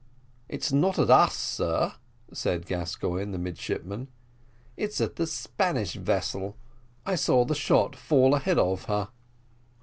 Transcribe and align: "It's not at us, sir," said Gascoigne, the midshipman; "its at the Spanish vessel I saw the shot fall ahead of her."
"It's 0.49 0.71
not 0.71 0.97
at 0.97 1.11
us, 1.11 1.35
sir," 1.37 1.93
said 2.33 2.65
Gascoigne, 2.65 3.31
the 3.31 3.37
midshipman; 3.37 4.07
"its 4.75 4.99
at 4.99 5.15
the 5.17 5.27
Spanish 5.27 5.93
vessel 5.93 6.57
I 7.05 7.13
saw 7.13 7.45
the 7.45 7.53
shot 7.53 7.95
fall 7.95 8.33
ahead 8.33 8.57
of 8.57 8.85
her." 8.85 9.09